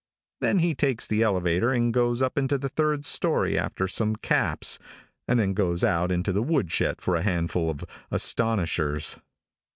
Then 0.39 0.57
he 0.57 0.73
takes 0.73 1.05
the 1.05 1.21
elevator 1.21 1.69
and 1.71 1.93
goes 1.93 2.23
up 2.23 2.35
into 2.35 2.57
the 2.57 2.69
third 2.69 3.05
story 3.05 3.55
after 3.55 3.87
some 3.87 4.15
caps, 4.15 4.79
and 5.27 5.39
then 5.39 5.53
goes 5.53 5.83
out 5.83 6.11
into 6.11 6.33
the 6.33 6.41
woodshed 6.41 6.99
for 6.99 7.15
a 7.15 7.21
handful 7.21 7.69
of 7.69 7.85
astonishers. 8.09 9.17